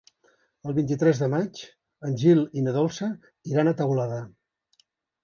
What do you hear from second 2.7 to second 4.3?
Dolça iran a Teulada.